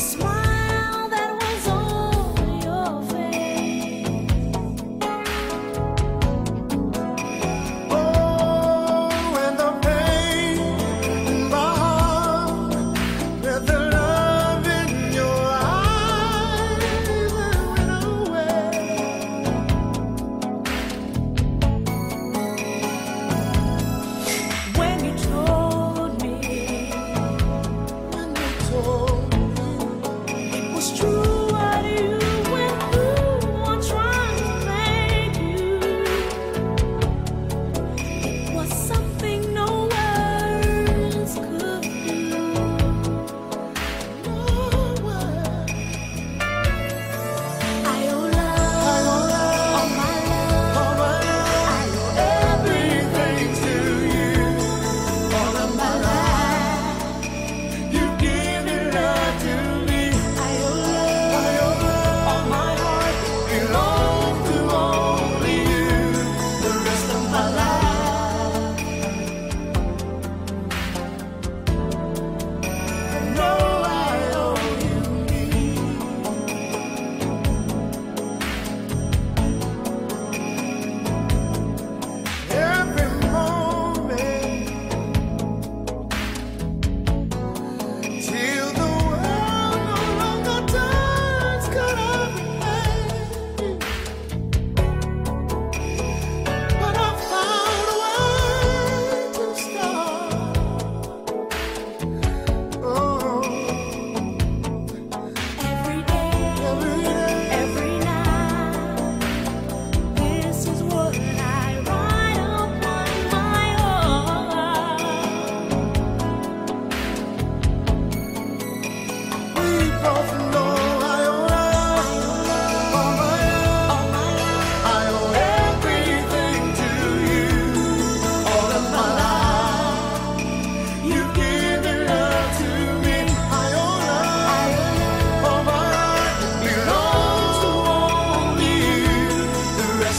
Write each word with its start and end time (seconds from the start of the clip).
smile. 0.00 0.39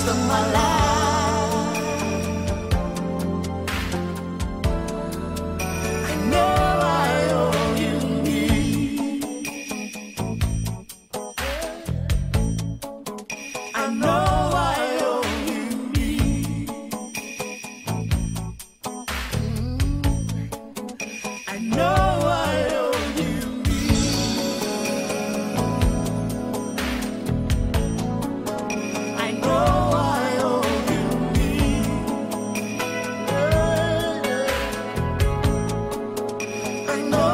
of 0.07 0.17
my 0.27 0.51
life. 0.51 0.70
I 36.91 37.01
know 37.03 37.30